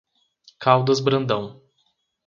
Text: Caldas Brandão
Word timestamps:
Caldas 0.57 0.99
Brandão 0.99 1.61